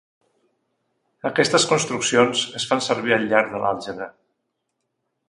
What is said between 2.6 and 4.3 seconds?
es fan servir al llarg de l'àlgebra.